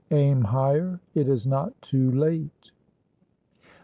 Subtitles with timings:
[0.09, 0.99] AIM HIGHER.
[1.13, 2.71] IT IS NOT TOO LATE."